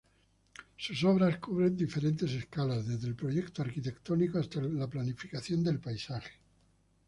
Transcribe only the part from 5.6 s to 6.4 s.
del paisaje.